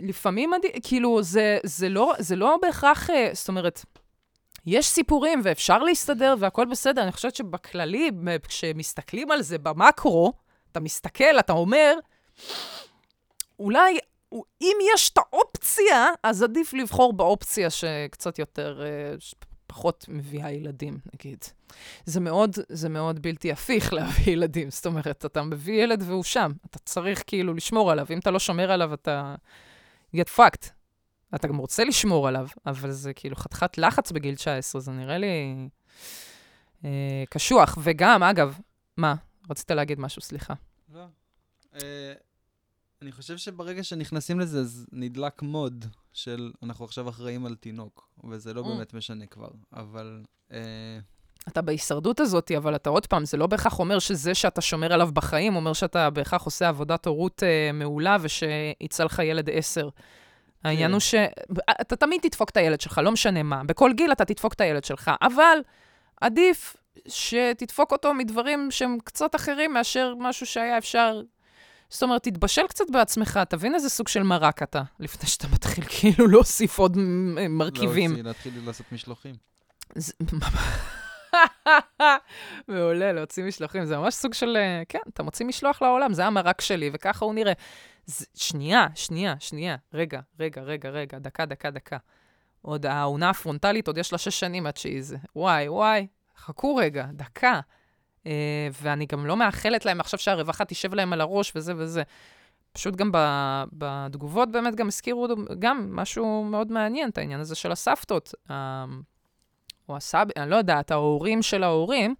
[0.00, 0.50] לפעמים,
[0.82, 3.84] כאילו, זה, זה, לא, זה לא בהכרח, אה, זאת אומרת,
[4.66, 7.02] יש סיפורים ואפשר להסתדר והכל בסדר.
[7.02, 8.10] אני חושבת שבכללי,
[8.48, 10.32] כשמסתכלים על זה במקרו,
[10.72, 11.94] אתה מסתכל, אתה אומר,
[13.58, 13.98] אולי
[14.60, 19.14] אם יש את האופציה, אז עדיף לבחור באופציה שקצת יותר, אה,
[19.66, 21.44] פחות מביאה ילדים, נגיד.
[22.04, 24.70] זה מאוד, זה מאוד בלתי הפיך להביא ילדים.
[24.70, 26.52] זאת אומרת, אתה מביא ילד והוא שם.
[26.70, 28.06] אתה צריך כאילו לשמור עליו.
[28.10, 29.34] אם אתה לא שומר עליו, אתה
[30.16, 30.70] get fucked.
[31.34, 35.68] אתה גם רוצה לשמור עליו, אבל זה כאילו חתיכת לחץ בגיל 19, זה נראה לי
[36.84, 37.78] אה, קשוח.
[37.82, 38.58] וגם, אגב,
[38.96, 39.14] מה?
[39.50, 40.54] רצית להגיד משהו, סליחה.
[40.94, 41.04] לא.
[41.74, 42.12] אה,
[43.02, 48.54] אני חושב שברגע שנכנסים לזה, אז נדלק מוד של אנחנו עכשיו אחראים על תינוק, וזה
[48.54, 48.64] לא mm.
[48.68, 50.22] באמת משנה כבר, אבל...
[50.52, 50.98] אה...
[51.48, 55.08] אתה בהישרדות הזאת, אבל אתה עוד פעם, זה לא בהכרח אומר שזה שאתה שומר עליו
[55.12, 59.88] בחיים, אומר שאתה בהכרח עושה עבודת הורות אה, מעולה ושיצא לך ילד עשר.
[60.64, 60.92] העניין כן.
[60.92, 63.64] הוא שאתה תמיד תדפוק את הילד שלך, לא משנה מה.
[63.64, 65.58] בכל גיל אתה תדפוק את הילד שלך, אבל
[66.20, 66.76] עדיף
[67.08, 71.20] שתדפוק אותו מדברים שהם קצת אחרים מאשר משהו שהיה אפשר
[71.90, 76.26] זאת אומרת, תתבשל קצת בעצמך, תבין איזה סוג של מרק אתה, לפני שאתה מתחיל כאילו
[76.26, 76.96] להוסיף עוד
[77.48, 78.10] מרכיבים.
[78.10, 79.34] להוציא, להתחיל לעשות משלוחים.
[82.68, 83.84] מעולה, להוציא משלוחים.
[83.84, 87.34] זה ממש סוג של, אה, כן, אתה מוציא משלוח לעולם, זה המרק שלי, וככה הוא
[87.34, 87.52] נראה.
[88.06, 91.96] זה, שנייה, שנייה, שנייה, רגע, רגע, רגע, רגע, דקה, דקה, דקה.
[92.62, 95.16] עוד העונה הפרונטלית, עוד יש לה שש שנים עד שהיא זה.
[95.36, 97.60] וואי, וואי, חכו רגע, דקה.
[98.24, 98.28] Uh,
[98.82, 102.02] ואני גם לא מאחלת להם עכשיו שהרווחה תשב להם על הראש וזה וזה.
[102.72, 103.10] פשוט גם
[103.72, 105.26] בתגובות באמת גם הזכירו
[105.58, 108.34] גם משהו מאוד מעניין, את העניין הזה של הסבתות.
[108.48, 108.52] Uh,
[109.88, 110.26] או הסב...
[110.36, 112.14] אני לא יודעת, ההורים של ההורים,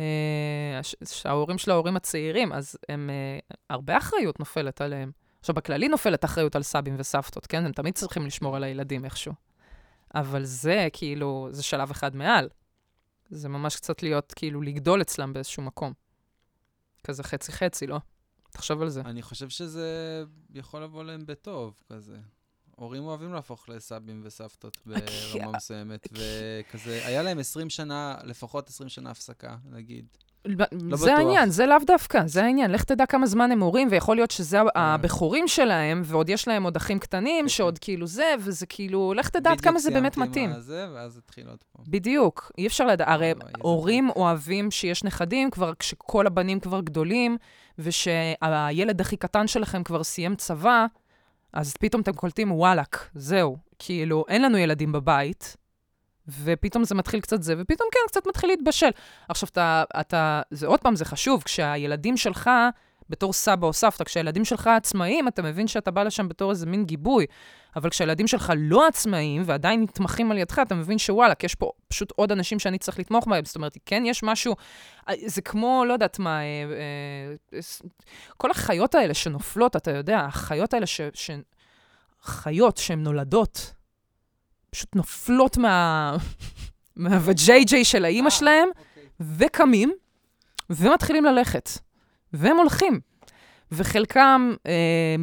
[0.00, 3.38] אה, שההורים של ההורים הצעירים, אז הם, אה,
[3.70, 5.10] הרבה אחריות נופלת עליהם.
[5.40, 7.66] עכשיו, בכללי נופלת אחריות על סבים וסבתות, כן?
[7.66, 9.32] הם תמיד צריכים לשמור על הילדים איכשהו.
[10.14, 12.48] אבל זה, כאילו, זה שלב אחד מעל.
[13.30, 15.92] זה ממש קצת להיות, כאילו, לגדול אצלם באיזשהו מקום.
[17.04, 17.98] כזה חצי-חצי, לא?
[18.50, 19.00] תחשוב על זה.
[19.00, 22.16] אני חושב שזה יכול לבוא להם בטוב, כזה.
[22.76, 29.10] הורים אוהבים להפוך לסבים וסבתות ברמה מסוימת, וכזה, היה להם 20 שנה, לפחות 20 שנה
[29.10, 30.06] הפסקה, נגיד.
[30.46, 30.54] זה
[30.90, 31.08] בטוח.
[31.08, 32.70] העניין, זה לאו דווקא, זה העניין.
[32.70, 36.76] לך תדע כמה זמן הם הורים, ויכול להיות שזה הבכורים שלהם, ועוד יש להם עוד
[36.76, 37.48] אחים קטנים.
[37.48, 40.50] שעוד כאילו זה, וזה כאילו, לך תדע עד כמה זה באמת בדיוק מתאים.
[40.50, 41.84] סיימתי עם הזה, ואז התחיל עוד פעם.
[41.88, 46.80] בדיוק, אי אפשר לדעת, הרי וואי, איזה הורים אוהבים שיש נכדים כבר כשכל הבנים כבר
[46.80, 47.36] גדולים,
[47.78, 50.86] ושהילד הכי קטן שלכם כבר סיים צבא,
[51.52, 55.56] אז פתאום אתם קולטים, וואלאק, זהו, כאילו, אין לנו ילדים בבית,
[56.28, 58.90] ופתאום זה מתחיל קצת זה, ופתאום כן, קצת מתחיל להתבשל.
[59.28, 62.50] עכשיו, אתה, אתה, זה עוד פעם, זה חשוב, כשהילדים שלך,
[63.10, 66.84] בתור סבא או סבתא, כשהילדים שלך עצמאיים, אתה מבין שאתה בא לשם בתור איזה מין
[66.84, 67.26] גיבוי.
[67.76, 72.12] אבל כשהילדים שלך לא עצמאיים ועדיין נתמכים על ידך, אתה מבין שוואלה, יש פה פשוט
[72.16, 73.44] עוד אנשים שאני צריך לתמוך בהם.
[73.44, 74.56] זאת אומרת, כן, יש משהו,
[75.08, 76.44] אה, זה כמו, לא יודעת מה, אה,
[77.52, 77.58] אה,
[78.36, 81.00] כל החיות האלה שנופלות, אתה יודע, החיות האלה ש...
[81.14, 81.30] ש...
[82.22, 83.72] חיות שהן נולדות,
[84.70, 86.16] פשוט נופלות מה...
[86.96, 88.68] מהווג'יי-ג'יי של האימא שלהם,
[89.20, 89.92] וקמים,
[90.70, 91.70] ומתחילים ללכת.
[92.32, 93.00] והם הולכים.
[93.72, 94.72] וחלקם, אה,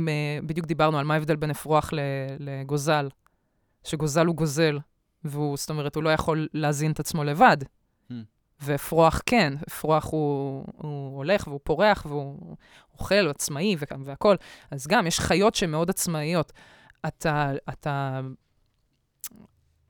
[0.08, 1.94] אה, בדיוק דיברנו על מה ההבדל בין אפרוח
[2.40, 3.10] לגוזל,
[3.84, 4.80] שגוזל הוא גוזל,
[5.24, 7.58] והוא, זאת אומרת, הוא לא יכול להזין את עצמו לבד.
[7.62, 8.14] Hmm.
[8.62, 12.56] ואפרוח כן, אפרוח הוא, הוא הולך והוא פורח והוא
[12.94, 14.38] אוכל, הוא עצמאי והכול.
[14.72, 16.52] אז גם, יש חיות שהן מאוד עצמאיות.
[17.08, 18.22] אתה, אתה,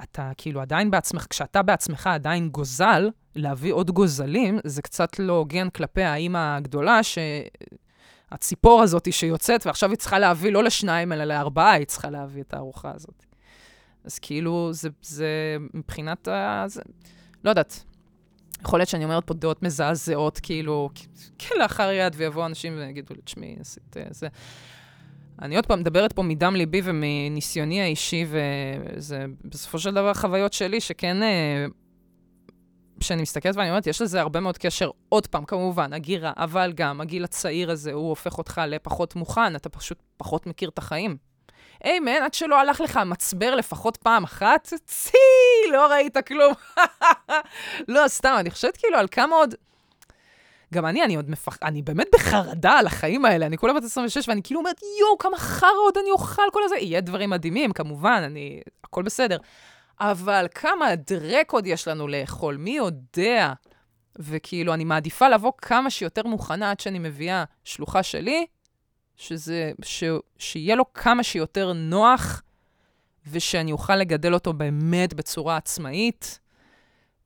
[0.04, 5.70] אתה כאילו עדיין בעצמך, כשאתה בעצמך עדיין גוזל, להביא עוד גוזלים, זה קצת לא הוגן
[5.70, 11.86] כלפי האימא הגדולה, שהציפור הזאת שיוצאת, ועכשיו היא צריכה להביא לא לשניים, אלא לארבעה, היא
[11.86, 13.26] צריכה להביא את הארוחה הזאת.
[14.04, 16.64] אז כאילו, זה, זה מבחינת ה...
[16.68, 16.82] זה,
[17.44, 17.84] לא יודעת.
[18.62, 20.90] יכול להיות שאני אומרת פה דעות מזעזעות, כאילו,
[21.38, 24.28] כן, לאחר יד, ויבואו אנשים ויגידו לי, תשמעי, עשית אה, זה.
[25.42, 30.82] אני עוד פעם מדברת פה מדם ליבי ומניסיוני האישי, וזה בסופו של דבר חוויות שלי,
[30.82, 31.66] שכן, אה,
[33.00, 37.02] כשאני מסתכלת ואני אומרת, יש לזה הרבה מאוד קשר, עוד פעם, כמובן, הגירה, אבל גם
[37.02, 41.18] הגיל הצעיר הזה, הוא הופך אותך לפחות מוכן, אתה פשוט פחות מכיר את החיים.
[41.84, 45.18] היי, מן, עד שלא הלך לך מצבר לפחות פעם אחת, צי,
[45.72, 46.54] לא ראית כלום.
[47.88, 49.56] לא, סתם, אני חושבת כאילו על כמה עוד...
[50.74, 51.58] גם אני, אני עוד מפח...
[51.64, 55.38] אני באמת בחרדה על החיים האלה, אני כולה בת 26, ואני כאילו אומרת, יואו, כמה
[55.38, 56.76] חרא עוד אני אוכל כל הזה.
[56.76, 58.62] יהיה דברים מדהימים, כמובן, אני...
[58.84, 59.38] הכל בסדר.
[60.00, 63.54] אבל כמה דרק עוד יש לנו לאכול, מי יודע?
[64.20, 68.46] וכאילו, אני מעדיפה לבוא כמה שיותר מוכנה עד שאני מביאה שלוחה שלי,
[69.16, 70.04] שזה, ש,
[70.38, 72.42] שיהיה לו כמה שיותר נוח,
[73.32, 76.40] ושאני אוכל לגדל אותו באמת בצורה עצמאית.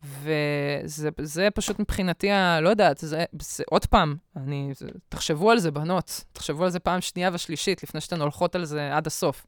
[0.03, 5.59] וזה זה פשוט מבחינתי, ה, לא יודעת, זה, זה עוד פעם, אני, זה, תחשבו על
[5.59, 6.23] זה, בנות.
[6.31, 9.45] תחשבו על זה פעם שנייה ושלישית, לפני שאתן הולכות על זה עד הסוף.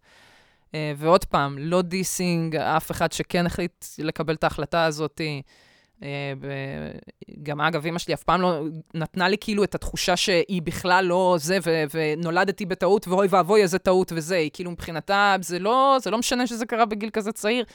[0.68, 5.22] Uh, ועוד פעם, לא דיסינג, אף אחד שכן החליט לקבל את ההחלטה הזאת.
[6.00, 6.04] Uh,
[7.44, 8.62] גם אגב, אמא שלי אף פעם לא
[8.94, 13.80] נתנה לי כאילו את התחושה שהיא בכלל לא זה, ו- ונולדתי בטעות, ואוי ואבוי, איזה
[13.80, 14.36] טעות וזה.
[14.36, 17.66] היא כאילו מבחינתה, זה לא, זה לא משנה שזה קרה בגיל כזה צעיר.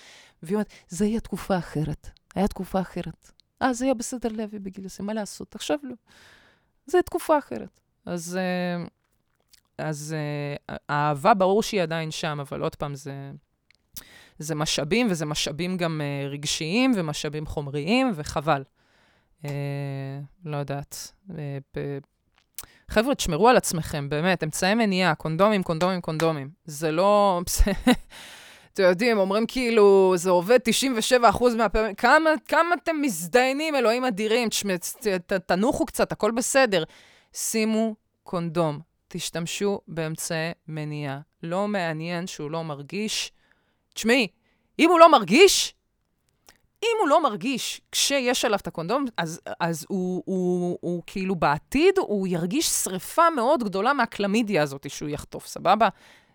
[0.42, 2.10] והיא אומרת, זה היה תקופה אחרת.
[2.36, 3.32] היה תקופה אחרת.
[3.62, 5.54] אה, זה היה בסדר להביא בגיל הזה, מה לעשות?
[5.54, 5.94] עכשיו לא.
[6.86, 7.80] זה תקופה אחרת.
[8.06, 8.84] אז, אה,
[9.78, 13.30] אז אה, האהבה, ברור שהיא עדיין שם, אבל עוד פעם, זה,
[14.38, 18.64] זה משאבים, וזה משאבים גם אה, רגשיים ומשאבים חומריים, וחבל.
[19.44, 19.50] אה,
[20.44, 21.12] לא יודעת.
[21.38, 21.98] אה, ב...
[22.90, 26.50] חבר'ה, תשמרו על עצמכם, באמת, אמצעי מניעה, קונדומים, קונדומים, קונדומים.
[26.64, 27.40] זה לא...
[28.76, 30.58] אתם יודעים, אומרים כאילו, זה עובד
[31.32, 34.48] 97% מהפעמים, כמה, כמה אתם מזדיינים, אלוהים אדירים,
[35.26, 36.84] ת- תנוחו קצת, הכל בסדר.
[37.32, 41.20] שימו קונדום, תשתמשו באמצעי מניעה.
[41.42, 43.32] לא מעניין שהוא לא מרגיש.
[43.94, 44.28] תשמעי,
[44.78, 45.74] אם הוא לא מרגיש,
[46.82, 51.98] אם הוא לא מרגיש כשיש עליו את הקונדום, אז, אז הוא, הוא, הוא כאילו בעתיד,
[51.98, 55.88] הוא ירגיש שריפה מאוד גדולה מהקלמידיה הזאת שהוא יחטוף, סבבה?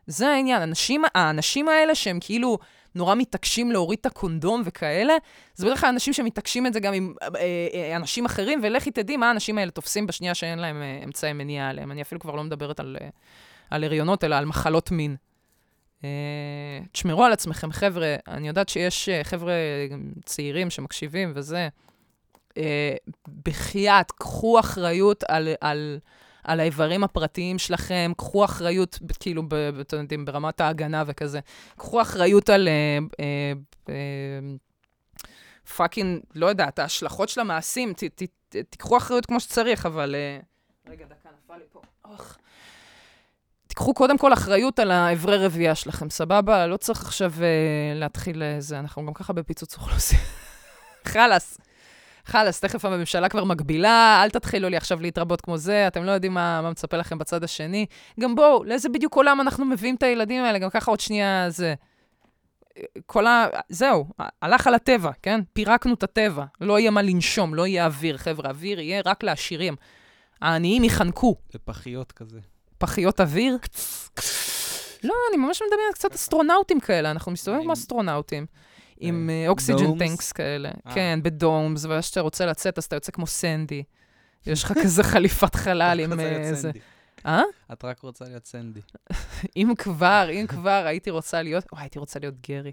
[0.08, 0.62] זה העניין.
[0.62, 2.58] אנשים, האנשים האלה שהם כאילו
[2.96, 5.14] נורא מתעקשים להוריד את הקונדום וכאלה,
[5.56, 9.18] זה בדרך כלל אנשים שמתעקשים את זה גם עם אה, אה, אנשים אחרים, ולכי תדעי
[9.18, 11.92] מה האנשים האלה תופסים בשנייה שאין להם אה, אמצעי מניעה עליהם.
[11.92, 13.10] אני אפילו כבר לא מדברת על, אה,
[13.70, 15.16] על הריונות, אלא על מחלות מין.
[16.04, 18.16] אה, תשמרו על עצמכם, חבר'ה.
[18.28, 19.54] אני יודעת שיש אה, חבר'ה
[20.26, 21.70] צעירים שמקשיבים וזה.
[22.58, 22.94] אה,
[23.46, 26.00] בחייאת, קחו אחריות על, על,
[26.44, 29.44] על האיברים הפרטיים שלכם, קחו אחריות, כאילו,
[29.82, 31.40] אתם יודעים, ברמת ההגנה וכזה.
[31.78, 32.68] קחו אחריות על...
[32.68, 33.54] אה, אה,
[33.90, 34.56] אה,
[35.76, 40.16] פאקינג, לא יודעת, ההשלכות של המעשים, ת, ת, ת, תיקחו אחריות כמו שצריך, אבל...
[40.16, 40.40] אה,
[40.92, 41.82] רגע, דקה, נפל לי פה.
[42.06, 42.38] אוח.
[43.68, 46.68] תיקחו קודם כל אחריות על האיברי רבייה שלכם, סבבה?
[46.68, 50.20] לא צריך עכשיו uh, להתחיל איזה, אנחנו גם ככה בפיצוץ אוכלוסין.
[51.12, 51.58] חלאס.
[52.26, 56.34] חלאס, תכף הממשלה כבר מגבילה, אל תתחילו לי עכשיו להתרבות כמו זה, אתם לא יודעים
[56.34, 57.86] מה, מה מצפה לכם בצד השני.
[58.20, 61.74] גם בואו, לאיזה בדיוק עולם אנחנו מביאים את הילדים האלה, גם ככה עוד שנייה זה...
[63.06, 63.48] כל ה...
[63.70, 64.06] זהו,
[64.42, 65.42] הלך על הטבע, כן?
[65.54, 66.46] פירקנו את הטבע.
[66.62, 69.76] לא יהיה מה לנשום, לא יהיה אוויר, חבר'ה, אוויר יהיה רק לעשירים.
[70.42, 71.36] העניים ייחנקו.
[71.54, 72.40] בפחיות כזה.
[72.78, 73.58] פחיות אוויר?
[75.04, 78.46] לא, אני ממש מדמיינת קצת אסטרונאוטים כאלה, אנחנו מסתובבים כמו אסטרונאוטים.
[79.02, 80.00] עם אה, אוקסיג'ן דומס?
[80.00, 80.70] טנקס כאלה.
[80.88, 80.94] אה.
[80.94, 83.84] כן, בדומס, ואז כשאתה רוצה לצאת, אז אתה יוצא כמו סנדי.
[84.46, 86.62] יש לך כזה חליפת חלל עם איזה...
[86.62, 86.80] סנדי.
[87.26, 87.42] אה?
[87.74, 88.80] את רק רוצה להיות סנדי.
[89.58, 92.72] אם כבר, אם כבר הייתי רוצה להיות, וואי, הייתי רוצה להיות גרי.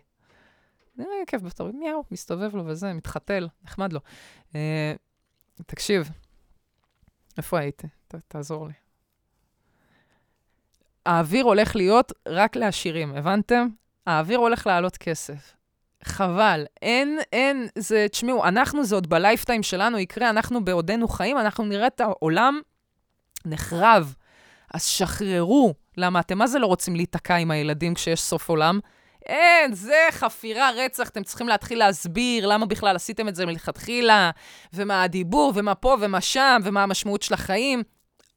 [0.96, 4.00] זה היה כיף בתור, מיהו, מסתובב לו וזה, מתחתל, נחמד לו.
[4.54, 4.94] אה,
[5.66, 6.10] תקשיב,
[7.36, 7.86] איפה הייתי?
[8.28, 8.72] תעזור לי.
[11.06, 13.68] האוויר הולך להיות רק לעשירים, הבנתם?
[14.06, 15.57] האוויר הולך לעלות כסף.
[16.04, 21.64] חבל, אין, אין, זה, תשמעו, אנחנו, זה עוד בלייפטיים שלנו יקרה, אנחנו בעודנו חיים, אנחנו
[21.64, 22.60] נראה את העולם
[23.44, 24.14] נחרב.
[24.74, 25.74] אז שחררו.
[25.96, 28.80] למה אתם מה זה לא רוצים להיתקע עם הילדים כשיש סוף עולם?
[29.26, 34.30] אין, זה חפירה, רצח, אתם צריכים להתחיל להסביר למה בכלל עשיתם את זה מלכתחילה,
[34.72, 37.82] ומה הדיבור, ומה פה ומה שם, ומה המשמעות של החיים.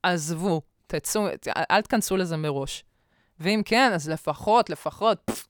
[0.04, 1.28] עזבו, תצאו,
[1.72, 2.84] אל תכנסו לזה מראש.
[3.40, 5.46] ואם כן, אז לפחות, לפחות, פפ,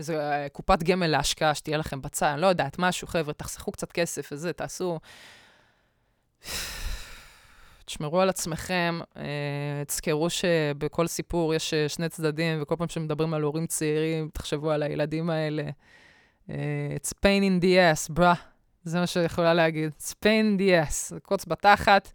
[0.00, 3.92] איזה אה, קופת גמל להשקעה שתהיה לכם בצד, אני לא יודעת, משהו, חבר'ה, תחסכו קצת
[3.92, 4.98] כסף וזה, תעשו...
[7.84, 13.42] תשמרו על עצמכם, אה, תזכרו שבכל סיפור יש אה, שני צדדים, וכל פעם שמדברים על
[13.42, 15.62] הורים צעירים, תחשבו על הילדים האלה.
[16.48, 18.34] It's pain in the ass, ברה.
[18.84, 19.92] זה מה שיכולה להגיד.
[19.98, 21.20] It's pain in the ass.
[21.22, 22.12] קוץ בתחת,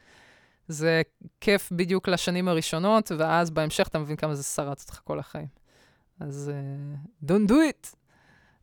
[0.67, 1.01] זה
[1.41, 5.64] כיף בדיוק לשנים הראשונות, ואז בהמשך אתה מבין כמה זה שרץ אותך כל החיים.
[6.19, 7.95] אז uh, don't do it.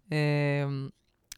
[0.09, 0.13] Uh,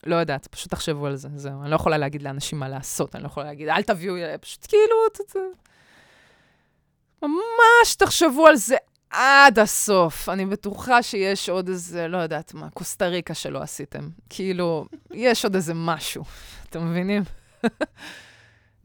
[0.07, 1.63] לא יודעת, פשוט תחשבו על זה, זהו.
[1.63, 5.09] אני לא יכולה להגיד לאנשים מה לעשות, אני לא יכולה להגיד, אל תביאו, פשוט כאילו,
[5.13, 5.37] ת, ת,
[7.23, 8.77] ממש תחשבו על זה
[9.11, 10.29] עד הסוף.
[10.29, 14.09] אני בטוחה שיש עוד איזה, לא יודעת מה, קוסטה ריקה שלא עשיתם.
[14.31, 16.25] כאילו, יש עוד איזה משהו,
[16.71, 17.23] אתם מבינים?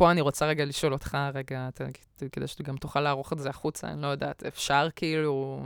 [0.00, 3.50] אה, פה אני רוצה רגע לשאול אותך, רגע, ת- כדי שגם תוכל לערוך את זה
[3.50, 5.62] החוצה, אני לא יודעת, אפשר כאילו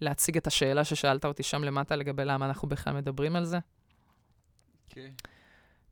[0.00, 3.58] להציג את השאלה ששאלת אותי שם למטה לגבי למה אנחנו בכלל מדברים על זה?
[4.88, 5.10] כן.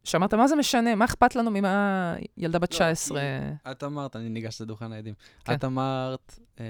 [0.04, 0.94] שאמרת, מה זה משנה?
[0.94, 3.20] מה אכפת לנו ממה ילדה בת לא, 19...
[3.64, 5.14] כי את אמרת, אני ניגש לדוכן העדים.
[5.44, 5.54] כן.
[5.54, 6.64] את אמרת אה,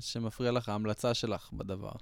[0.00, 1.92] שמפריע לך ההמלצה שלך בדבר.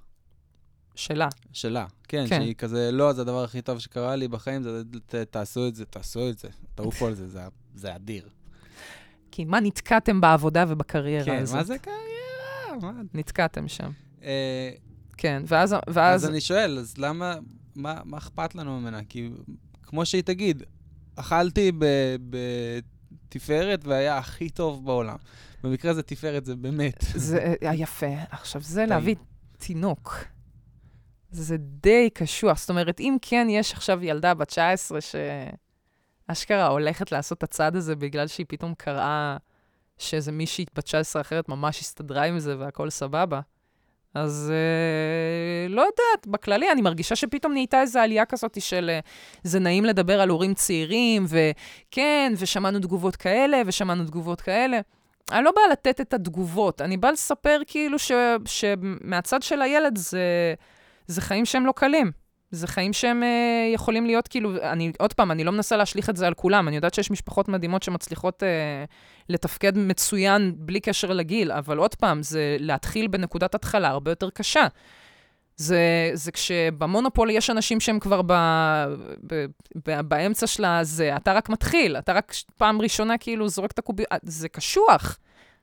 [0.95, 1.27] שלה.
[1.53, 2.41] שלה, כן, כן.
[2.41, 5.85] שהיא כזה, לא, זה הדבר הכי טוב שקרה לי בחיים, זה ת- תעשו את זה,
[5.85, 8.29] תעשו את זה, תעופו על זה, זה- זה אדיר.
[9.31, 11.57] כי מה נתקעתם בעבודה ובקריירה כן, הזאת?
[11.57, 12.91] מה זה קריירה?
[12.91, 13.01] מה?
[13.13, 13.91] נתקעתם שם.
[14.23, 14.71] אה,
[15.17, 15.73] כן, ואז...
[15.73, 16.25] אז ואז...
[16.29, 17.35] אני שואל, אז למה,
[17.75, 18.99] מה מה אכפת לנו ממנה?
[19.09, 19.29] כי
[19.83, 20.63] כמו שהיא תגיד,
[21.15, 21.71] אכלתי
[22.29, 25.15] בתפארת והיה הכי טוב בעולם.
[25.63, 27.05] במקרה הזה תפארת זה באמת.
[27.15, 28.13] זה אה, יפה.
[28.31, 29.15] עכשיו, זה להביא
[29.57, 30.25] תינוק.
[31.31, 32.59] זה די קשוח.
[32.59, 34.99] זאת אומרת, אם כן יש עכשיו ילדה בת 19
[36.27, 39.37] שאשכרה הולכת לעשות את הצעד הזה בגלל שהיא פתאום קראה
[39.97, 43.39] שאיזה מישהי בת 19 אחרת ממש הסתדרה עם זה והכל סבבה,
[44.13, 48.99] אז אה, לא יודעת, בכללי אני מרגישה שפתאום נהייתה איזו עלייה כזאת של אה,
[49.43, 54.79] זה נעים לדבר על הורים צעירים, וכן, ושמענו תגובות כאלה, ושמענו תגובות כאלה.
[55.31, 58.11] אני לא באה לתת את התגובות, אני באה לספר כאילו ש,
[58.45, 60.53] שמהצד של הילד זה,
[61.07, 62.11] זה חיים שהם לא קלים.
[62.51, 66.17] זה חיים שהם אה, יכולים להיות כאילו, אני, עוד פעם, אני לא מנסה להשליך את
[66.17, 68.85] זה על כולם, אני יודעת שיש משפחות מדהימות שמצליחות אה,
[69.29, 74.67] לתפקד מצוין בלי קשר לגיל, אבל עוד פעם, זה להתחיל בנקודת התחלה הרבה יותר קשה.
[75.55, 78.33] זה, זה כשבמונופול יש אנשים שהם כבר ב,
[79.27, 79.45] ב,
[79.85, 84.03] ב, באמצע של הזה, אתה רק מתחיל, אתה רק פעם ראשונה כאילו זורק את הקובי...
[84.23, 85.17] זה קשוח,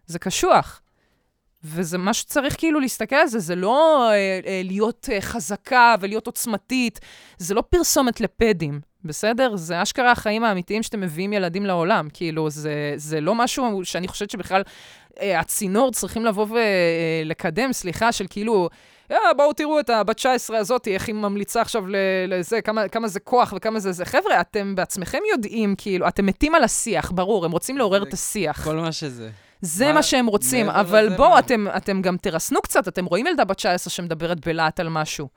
[0.06, 0.80] זה קשוח.
[1.64, 6.26] וזה מה שצריך כאילו להסתכל על זה, זה לא אה, אה, להיות אה, חזקה ולהיות
[6.26, 7.00] עוצמתית,
[7.38, 9.56] זה לא פרסומת לפדים, בסדר?
[9.56, 12.08] זה אשכרה החיים האמיתיים שאתם מביאים ילדים לעולם.
[12.12, 14.62] כאילו, זה, זה לא משהו שאני חושבת שבכלל
[15.20, 18.68] אה, הצינור צריכים לבוא ולקדם, סליחה, של כאילו,
[19.10, 21.84] אה, בואו תראו את הבת 19 הזאת, איך היא ממליצה עכשיו
[22.28, 24.04] לזה, כמה, כמה זה כוח וכמה זה זה.
[24.04, 28.64] חבר'ה, אתם בעצמכם יודעים, כאילו, אתם מתים על השיח, ברור, הם רוצים לעורר את השיח.
[28.64, 29.30] כל מה שזה.
[29.60, 33.56] זה מה, שהם רוצים, אבל בואו, אתם, אתם גם תרסנו קצת, אתם רואים ילדה בת
[33.56, 35.28] 19 שמדברת בלהט על משהו.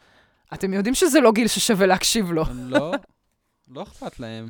[0.53, 2.43] אתם יודעים שזה לא גיל ששווה להקשיב לו.
[2.73, 2.93] לא,
[3.67, 4.49] לא אכפת להם.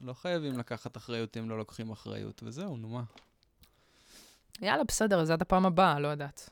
[0.00, 3.02] לא חייבים לקחת אחריות אם לא לוקחים אחריות, וזהו, נו מה.
[4.60, 6.50] יאללה, בסדר, אז עד הפעם הבאה, לא יודעת.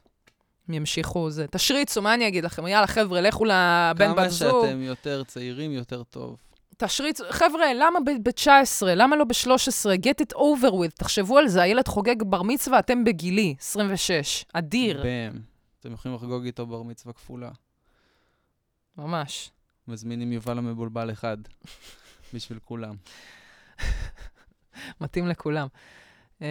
[0.69, 1.47] הם ימשיכו זה.
[1.51, 2.67] תשריצו, מה אני אגיד לכם?
[2.67, 4.51] יאללה, חבר'ה, לכו לבן בת זוג.
[4.51, 6.41] כמה שאתם יותר צעירים, יותר טוב.
[6.87, 8.87] תשריצו, חבר'ה, למה ב-19?
[8.87, 10.05] למה לא ב-13?
[10.07, 10.91] get it over with.
[10.95, 14.45] תחשבו על זה, הילד חוגג בר מצווה, אתם בגילי, 26.
[14.53, 15.03] אדיר.
[15.05, 15.41] בם.
[15.81, 17.51] אתם יכולים לחגוג איתו בר מצווה כפולה.
[18.99, 19.51] ממש.
[19.89, 21.37] מזמינים יובל המבולבל אחד,
[22.35, 22.95] בשביל כולם.
[25.01, 25.69] מתאים לכולם.
[26.39, 26.45] Uh,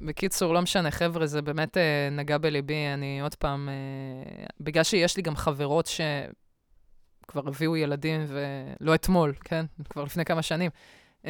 [0.00, 1.80] בקיצור, לא משנה, חבר'ה, זה באמת uh,
[2.12, 2.86] נגע בליבי.
[2.94, 5.86] אני עוד פעם, uh, בגלל שיש לי גם חברות
[7.30, 9.66] שכבר הביאו ילדים, ולא אתמול, כן?
[9.90, 10.70] כבר לפני כמה שנים.
[11.22, 11.26] Um,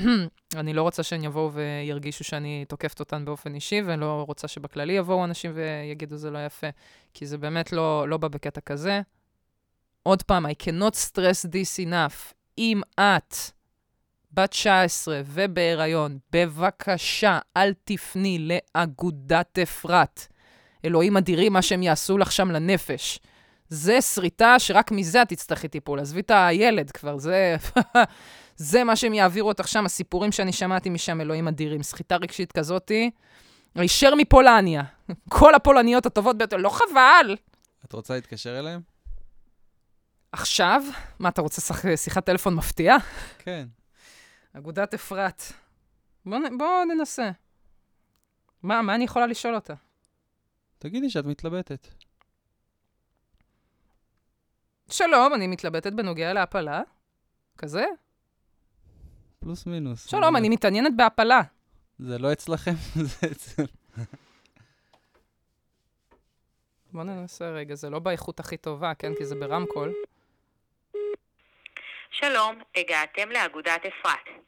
[0.60, 4.92] אני לא רוצה שהן יבואו וירגישו שאני תוקפת אותן באופן אישי, ואני לא רוצה שבכללי
[4.92, 6.66] יבואו אנשים ויגידו זה לא יפה,
[7.14, 9.00] כי זה באמת לא, לא בא בקטע כזה.
[10.02, 12.32] עוד פעם, I cannot stress this enough.
[12.58, 13.34] אם את
[14.32, 20.26] בת 19 ובהיריון, בבקשה, אל תפני לאגודת אפרת.
[20.84, 23.20] אלוהים אדירים מה שהם יעשו לך שם לנפש.
[23.68, 26.00] זה שריטה שרק מזה את תצטרכי טיפול.
[26.00, 27.56] עזבי את הילד כבר, זה...
[28.56, 31.82] זה מה שהם יעבירו אותך שם, הסיפורים שאני שמעתי משם, אלוהים אדירים.
[31.82, 33.10] סחיטה רגשית כזאתי,
[33.74, 34.82] הישר מפולניה.
[35.38, 37.36] כל הפולניות הטובות ביותר, לא חבל?
[37.84, 38.80] את רוצה להתקשר אליהם?
[40.32, 40.82] עכשיו?
[41.18, 42.96] מה, אתה רוצה שיחת טלפון מפתיעה?
[43.38, 43.68] כן.
[44.52, 45.42] אגודת אפרת.
[46.26, 47.30] בוא, בוא ננסה.
[48.62, 49.74] מה, מה אני יכולה לשאול אותה?
[50.78, 51.88] תגידי שאת מתלבטת.
[54.90, 56.82] שלום, אני מתלבטת בנוגע להפלה.
[57.58, 57.84] כזה?
[59.40, 60.10] פלוס מינוס.
[60.10, 61.40] שלום, אני מתעניינת בהפלה.
[61.98, 62.74] זה לא אצלכם,
[63.10, 63.62] זה אצל...
[66.92, 69.14] בוא ננסה רגע, זה לא באיכות הכי טובה, כן?
[69.14, 69.92] כי זה ברמקול.
[72.10, 74.44] שלום, הגעתם לאגודת אפרת.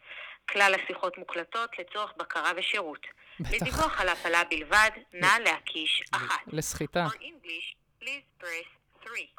[0.48, 3.06] כלל השיחות מוקלטות לצורך בקרה ושירות.
[3.40, 3.52] בטח.
[3.52, 6.40] לדיווח על הפלה בלבד, נא להקיש אחת.
[6.46, 7.06] לסחיטה.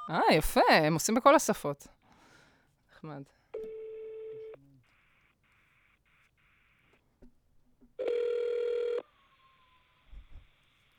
[0.09, 1.87] אה, יפה, הם עושים בכל השפות.
[2.91, 3.23] נחמד.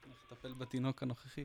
[0.06, 1.44] נטפל בתינוק הנוכחי.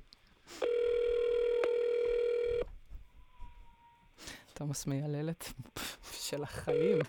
[4.54, 5.54] תומאס מייללת
[6.12, 7.02] של החיים.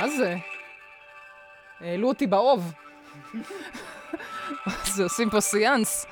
[0.00, 0.36] מה זה?
[1.80, 2.72] העלו אותי באוב.
[4.84, 6.06] זה עושים פה סיאנס.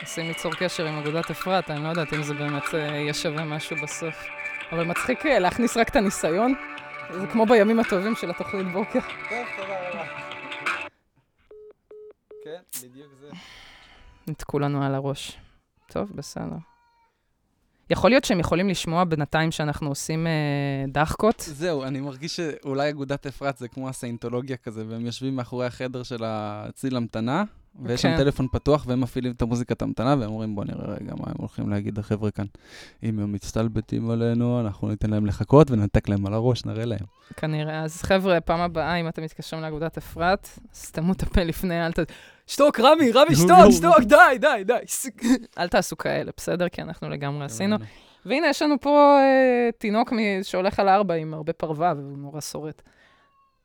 [0.00, 3.44] מנסים ליצור קשר עם אגודת אפרת, אני לא יודעת אם זה באמת אה, יהיה שווה
[3.44, 4.24] משהו בסוף.
[4.72, 6.54] אבל מצחיק אה, להכניס רק את הניסיון.
[7.10, 9.00] זה כמו בימים הטובים של התוכנית בוקר.
[9.00, 10.04] טוב, תודה רבה.
[12.44, 13.30] כן, בדיוק זה.
[14.28, 15.38] ניתקו לנו על הראש.
[15.86, 16.75] טוב, בסדר.
[17.90, 20.32] יכול להיות שהם יכולים לשמוע בינתיים שאנחנו עושים אה,
[20.88, 21.40] דחקות?
[21.40, 26.22] זהו, אני מרגיש שאולי אגודת אפרת זה כמו הסיינטולוגיה כזה, והם יושבים מאחורי החדר של
[26.24, 27.44] הציל המתנה,
[27.82, 28.16] ויש שם כן.
[28.16, 31.70] טלפון פתוח, והם מפעילים את המוזיקת המתנה, והם אומרים, בוא נראה רגע מה הם הולכים
[31.70, 32.44] להגיד לחבר'ה כאן.
[33.02, 37.06] אם הם מצטלבטים עלינו, אנחנו ניתן להם לחכות ונתק להם על הראש, נראה להם.
[37.36, 37.82] כנראה.
[37.82, 41.98] אז חבר'ה, פעם הבאה, אם אתם מתקשרים לאגודת אפרת, סתמו את הפה לפני, אל ת...
[42.46, 44.74] שתוק, רמי, רמי, שתוק, שתוק, די, די, די.
[45.58, 46.68] אל תעשו כאלה, בסדר?
[46.68, 47.76] כי אנחנו לגמרי עשינו.
[48.26, 52.82] והנה, יש לנו פה אה, תינוק שהולך על ארבע עם הרבה פרווה, והוא נורא שורט.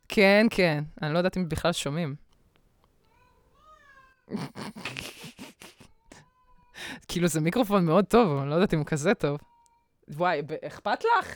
[0.08, 2.16] כן, כן, אני לא יודעת אם בכלל שומעים.
[7.08, 9.40] כאילו, זה מיקרופון מאוד טוב, אני לא יודעת אם הוא כזה טוב.
[10.08, 11.36] וואי, אכפת לך?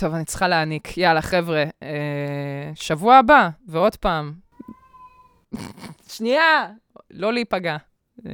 [0.00, 0.98] טוב, אני צריכה להעניק.
[0.98, 4.47] יאללה, חבר'ה, אה, שבוע הבא, ועוד פעם.
[6.08, 6.68] שנייה!
[7.10, 7.76] לא להיפגע.
[8.26, 8.32] אה,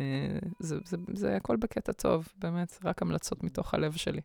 [0.59, 4.21] זה, זה, זה הכל בקטע טוב, באמת, רק המלצות מתוך הלב שלי.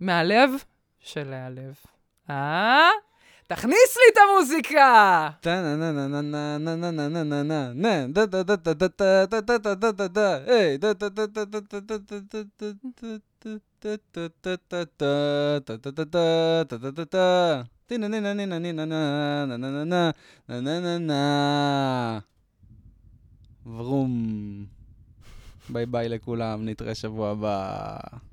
[0.00, 0.50] מהלב
[0.98, 1.74] של הלב.
[2.30, 2.90] אה?
[3.48, 5.30] תכניס לי את המוזיקה!
[23.66, 24.64] ורום.
[25.70, 27.96] ביי ביי לכולם, נתראה שבוע הבא.